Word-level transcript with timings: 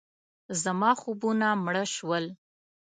زما 0.61 0.91
خوبونه 1.01 1.47
مړه 1.63 1.83
شول. 1.95 2.25